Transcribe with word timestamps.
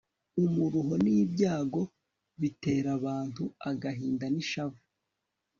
umuruho 0.43 0.93
nibyago 1.03 1.81
biterabantu 2.41 3.43
agahinda 3.69 4.25
nishavu 4.33 4.81